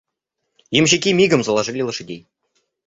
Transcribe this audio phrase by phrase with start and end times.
[0.79, 2.25] Ямщики мигом заложили лошадей.